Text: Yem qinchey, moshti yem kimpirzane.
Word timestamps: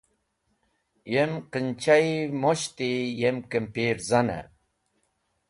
Yem 1.13 1.33
qinchey, 1.51 2.09
moshti 2.41 2.91
yem 3.19 3.37
kimpirzane. 3.49 4.39